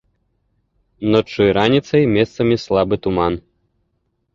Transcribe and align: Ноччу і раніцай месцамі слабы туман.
Ноччу 1.17 1.39
і 1.49 1.53
раніцай 1.59 2.03
месцамі 2.17 2.55
слабы 2.67 2.95
туман. 3.09 3.33